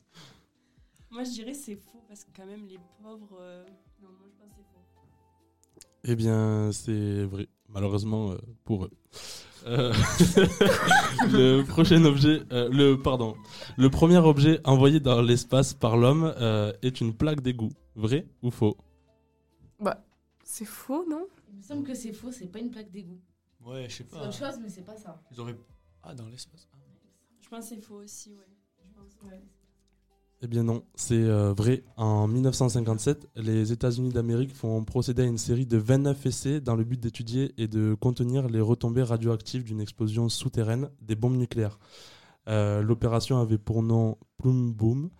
Moi, 1.10 1.24
je 1.24 1.30
dirais 1.30 1.54
c'est 1.54 1.76
faux 1.76 2.02
parce 2.08 2.24
que 2.24 2.30
quand 2.34 2.46
même, 2.46 2.66
les 2.66 2.78
pauvres. 3.02 3.38
euh, 3.40 3.64
Non, 4.00 4.08
moi, 4.10 4.26
je 4.28 4.34
pense 4.36 4.50
que 4.50 4.62
c'est 4.62 4.84
faux. 4.94 5.06
Eh 6.04 6.16
bien, 6.16 6.70
c'est 6.72 7.24
vrai, 7.24 7.48
malheureusement 7.68 8.32
euh, 8.32 8.38
pour 8.64 8.84
eux. 8.84 8.90
Euh, 9.66 9.92
le 11.32 11.62
prochain 11.62 12.04
objet, 12.04 12.42
euh, 12.52 12.68
le 12.70 12.96
pardon, 13.00 13.36
le 13.76 13.90
premier 13.90 14.18
objet 14.18 14.60
envoyé 14.64 15.00
dans 15.00 15.20
l'espace 15.22 15.74
par 15.74 15.96
l'homme 15.96 16.32
euh, 16.38 16.72
est 16.82 17.00
une 17.00 17.14
plaque 17.14 17.40
d'égout. 17.40 17.70
Vrai 17.94 18.26
ou 18.42 18.50
faux? 18.50 18.76
Bah, 19.80 20.04
c'est 20.44 20.64
faux, 20.64 21.04
non? 21.08 21.26
Il 21.50 21.56
me 21.58 21.62
semble 21.62 21.82
que 21.84 21.94
c'est 21.94 22.12
faux. 22.12 22.30
C'est 22.30 22.46
pas 22.46 22.60
une 22.60 22.70
plaque 22.70 22.90
d'égout. 22.90 23.20
Ouais, 23.64 23.88
je 23.88 23.96
sais 23.96 24.04
C'est 24.08 24.16
pas. 24.18 24.24
autre 24.26 24.32
chose, 24.36 24.58
mais 24.62 24.68
c'est 24.68 24.84
pas 24.84 24.96
ça. 24.96 25.20
Ils 25.32 25.40
auraient. 25.40 25.56
Ah, 26.02 26.14
dans 26.14 26.28
l'espace. 26.28 26.68
Ah. 26.72 26.76
Je 27.40 27.48
pense 27.48 27.68
que 27.68 27.74
c'est 27.74 27.80
faux 27.80 27.96
aussi, 28.02 28.30
ouais. 28.34 28.46
Je 28.86 28.92
pense, 28.94 29.30
ouais. 29.30 29.42
Eh 30.40 30.46
bien 30.46 30.62
non, 30.62 30.84
c'est 30.94 31.16
euh, 31.16 31.52
vrai. 31.52 31.82
En 31.96 32.28
1957, 32.28 33.28
les 33.34 33.72
États-Unis 33.72 34.10
d'Amérique 34.10 34.54
font 34.54 34.84
procéder 34.84 35.22
à 35.22 35.24
une 35.24 35.38
série 35.38 35.66
de 35.66 35.76
29 35.76 36.26
essais 36.26 36.60
dans 36.60 36.76
le 36.76 36.84
but 36.84 37.00
d'étudier 37.00 37.52
et 37.58 37.66
de 37.66 37.94
contenir 37.94 38.48
les 38.48 38.60
retombées 38.60 39.02
radioactives 39.02 39.64
d'une 39.64 39.80
explosion 39.80 40.28
souterraine 40.28 40.90
des 41.02 41.16
bombes 41.16 41.36
nucléaires. 41.36 41.80
Euh, 42.48 42.82
L'opération 42.82 43.40
avait 43.40 43.58
pour 43.58 43.82
nom 43.82 44.16
Plum 44.38 44.72
Boom. 44.72 45.10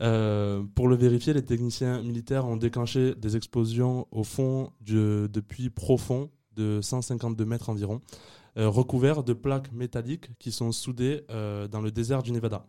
Euh, 0.00 0.62
pour 0.76 0.86
le 0.86 0.94
vérifier, 0.94 1.32
les 1.32 1.44
techniciens 1.44 2.00
militaires 2.02 2.46
ont 2.46 2.56
déclenché 2.56 3.16
des 3.16 3.36
explosions 3.36 4.06
au 4.12 4.22
fond 4.22 4.70
de, 4.80 5.28
puits 5.48 5.70
profonds 5.70 6.30
de 6.54 6.80
152 6.80 7.44
mètres 7.44 7.70
environ, 7.70 8.02
recouverts 8.54 9.24
de 9.24 9.32
plaques 9.32 9.72
métalliques 9.72 10.30
qui 10.38 10.52
sont 10.52 10.70
soudées 10.70 11.22
dans 11.28 11.80
le 11.80 11.90
désert 11.90 12.22
du 12.22 12.30
Nevada. 12.30 12.64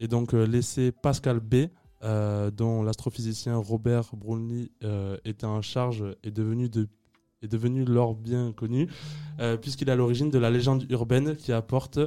Et 0.00 0.08
donc 0.08 0.34
euh, 0.34 0.46
l'essai 0.46 0.92
Pascal 0.92 1.40
B, 1.40 1.66
euh, 2.02 2.50
dont 2.50 2.82
l'astrophysicien 2.82 3.56
Robert 3.56 4.14
Brownlee 4.14 4.70
euh, 4.82 5.16
était 5.24 5.46
en 5.46 5.62
charge, 5.62 6.04
est 6.22 6.30
devenu, 6.30 6.68
de, 6.68 6.88
est 7.42 7.48
devenu 7.48 7.84
lors 7.84 8.14
bien 8.14 8.52
connu, 8.52 8.88
euh, 9.40 9.56
puisqu'il 9.56 9.88
est 9.88 9.92
à 9.92 9.96
l'origine 9.96 10.30
de 10.30 10.38
la 10.38 10.50
légende 10.50 10.86
urbaine 10.90 11.36
qui 11.36 11.52
apporte 11.52 11.98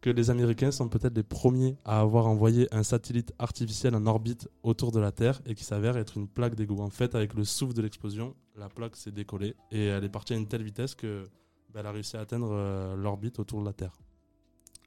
que 0.00 0.10
les 0.10 0.30
Américains 0.30 0.70
sont 0.70 0.88
peut-être 0.88 1.16
les 1.16 1.22
premiers 1.22 1.76
à 1.84 2.00
avoir 2.00 2.26
envoyé 2.26 2.72
un 2.72 2.82
satellite 2.82 3.32
artificiel 3.38 3.94
en 3.94 4.06
orbite 4.06 4.48
autour 4.62 4.92
de 4.92 5.00
la 5.00 5.10
Terre 5.10 5.40
et 5.46 5.54
qui 5.54 5.64
s'avère 5.64 5.96
être 5.96 6.16
une 6.16 6.28
plaque 6.28 6.54
d'égout. 6.54 6.80
En 6.80 6.90
fait, 6.90 7.14
avec 7.14 7.34
le 7.34 7.44
souffle 7.44 7.74
de 7.74 7.82
l'explosion, 7.82 8.34
la 8.56 8.68
plaque 8.68 8.96
s'est 8.96 9.10
décollée 9.10 9.54
et 9.72 9.86
elle 9.86 10.04
est 10.04 10.08
partie 10.08 10.34
à 10.34 10.36
une 10.36 10.46
telle 10.46 10.62
vitesse 10.62 10.94
que 10.94 11.24
ben, 11.72 11.80
elle 11.80 11.86
a 11.86 11.92
réussi 11.92 12.16
à 12.16 12.20
atteindre 12.20 12.50
euh, 12.52 12.96
l'orbite 12.96 13.38
autour 13.38 13.60
de 13.60 13.66
la 13.66 13.72
Terre. 13.72 13.92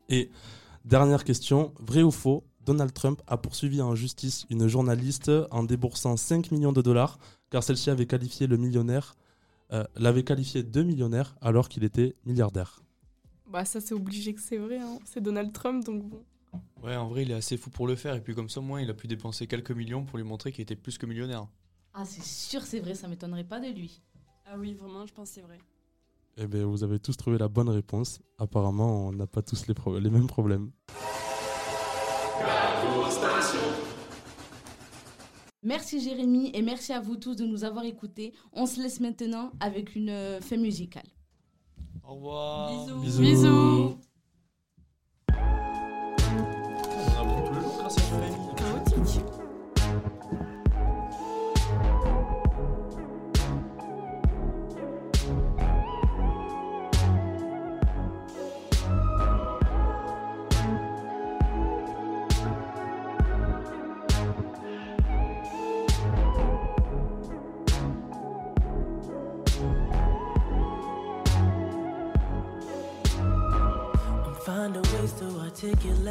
Et 0.07 0.29
Dernière 0.85 1.23
question, 1.23 1.73
vrai 1.79 2.01
ou 2.01 2.11
faux 2.11 2.43
Donald 2.65 2.93
Trump 2.93 3.21
a 3.27 3.37
poursuivi 3.37 3.81
en 3.81 3.95
justice 3.95 4.45
une 4.49 4.67
journaliste 4.67 5.31
en 5.51 5.63
déboursant 5.63 6.17
5 6.17 6.51
millions 6.51 6.71
de 6.71 6.81
dollars 6.81 7.19
car 7.51 7.63
celle-ci 7.63 7.89
avait 7.89 8.07
qualifié 8.07 8.47
le 8.47 8.57
millionnaire, 8.57 9.15
euh, 9.73 9.83
l'avait 9.95 10.23
qualifié 10.23 10.63
de 10.63 10.81
millionnaire 10.81 11.35
alors 11.41 11.69
qu'il 11.69 11.83
était 11.83 12.15
milliardaire. 12.25 12.81
Bah, 13.47 13.65
ça, 13.65 13.81
c'est 13.81 13.93
obligé 13.93 14.33
que 14.33 14.41
c'est 14.41 14.57
vrai, 14.57 14.79
hein. 14.79 14.97
C'est 15.05 15.21
Donald 15.21 15.51
Trump, 15.51 15.83
donc 15.83 16.03
bon. 16.03 16.23
Ouais, 16.81 16.95
en 16.95 17.09
vrai, 17.09 17.23
il 17.23 17.31
est 17.31 17.35
assez 17.35 17.57
fou 17.57 17.69
pour 17.69 17.85
le 17.85 17.95
faire. 17.95 18.15
Et 18.15 18.21
puis, 18.21 18.33
comme 18.33 18.49
ça, 18.49 18.61
au 18.61 18.63
moins, 18.63 18.81
il 18.81 18.89
a 18.89 18.93
pu 18.93 19.07
dépenser 19.07 19.45
quelques 19.45 19.71
millions 19.71 20.05
pour 20.05 20.17
lui 20.17 20.23
montrer 20.23 20.51
qu'il 20.51 20.63
était 20.63 20.75
plus 20.75 20.97
que 20.97 21.05
millionnaire. 21.05 21.47
Ah, 21.93 22.05
c'est 22.05 22.23
sûr, 22.23 22.63
c'est 22.63 22.79
vrai. 22.79 22.95
Ça 22.95 23.07
m'étonnerait 23.09 23.43
pas 23.43 23.59
de 23.59 23.67
lui. 23.67 24.01
Ah 24.45 24.55
oui, 24.57 24.73
vraiment, 24.73 25.05
je 25.05 25.13
pense 25.13 25.29
que 25.29 25.35
c'est 25.35 25.41
vrai. 25.41 25.57
Eh 26.37 26.47
bien, 26.47 26.65
vous 26.65 26.83
avez 26.83 26.99
tous 26.99 27.15
trouvé 27.17 27.37
la 27.37 27.47
bonne 27.47 27.69
réponse. 27.69 28.19
Apparemment, 28.37 29.07
on 29.07 29.11
n'a 29.11 29.27
pas 29.27 29.41
tous 29.41 29.67
les, 29.67 29.73
pro- 29.73 29.99
les 29.99 30.09
mêmes 30.09 30.27
problèmes. 30.27 30.71
Merci 35.63 36.01
Jérémy 36.01 36.49
et 36.55 36.61
merci 36.63 36.91
à 36.91 36.99
vous 36.99 37.17
tous 37.17 37.35
de 37.35 37.45
nous 37.45 37.63
avoir 37.63 37.85
écoutés. 37.85 38.33
On 38.51 38.65
se 38.65 38.81
laisse 38.81 38.99
maintenant 38.99 39.51
avec 39.59 39.95
une 39.95 40.09
euh, 40.09 40.41
fin 40.41 40.57
musicale. 40.57 41.05
Au 42.03 42.15
revoir. 42.15 42.85
Bisous. 42.85 42.99
Bisous. 43.01 43.21
Bisous. 43.21 43.97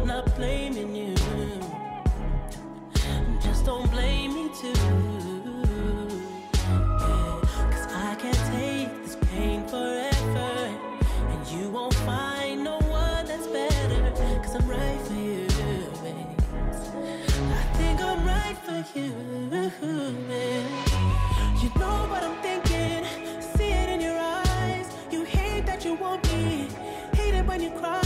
I'm 0.00 0.06
not 0.06 0.34
blaming 0.34 0.96
you. 0.96 1.14
Just 3.42 3.66
don't 3.66 3.90
blame 3.90 4.32
me 4.34 4.48
too. 4.58 4.72
Cause 7.70 7.86
I 7.92 8.16
can't 8.18 8.42
take 8.50 8.88
this 9.04 9.16
pain 9.30 9.62
forever. 9.68 10.78
And 11.28 11.46
you 11.48 11.68
won't 11.68 11.92
find 11.96 12.64
no 12.64 12.78
one 12.78 13.26
that's 13.26 13.46
better. 13.48 14.10
Cause 14.42 14.54
I'm 14.54 14.66
right 14.66 15.00
for 15.02 15.12
you. 15.12 15.46
I 17.36 17.62
think 17.76 18.00
I'm 18.00 18.24
right 18.26 18.56
for 18.64 18.98
you. 18.98 19.12
You 21.62 21.68
know 21.78 22.06
what 22.08 22.22
I'm 22.22 22.40
thinking, 22.40 23.04
see 23.54 23.70
it 23.70 23.90
in 23.90 24.00
your 24.00 24.18
eyes. 24.18 24.86
You 25.10 25.24
hate 25.24 25.66
that 25.66 25.84
you 25.84 25.94
want 25.94 26.24
me, 26.32 26.70
hate 27.12 27.34
it 27.34 27.44
when 27.46 27.60
you 27.60 27.70
cry. 27.72 27.99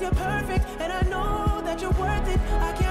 Cause 0.00 0.16
you're 0.16 0.24
perfect, 0.24 0.64
and 0.80 0.90
I 0.90 1.02
know 1.10 1.60
that 1.62 1.82
you're 1.82 1.90
worth 1.90 2.26
it. 2.26 2.40
I 2.62 2.72
can't 2.72 2.89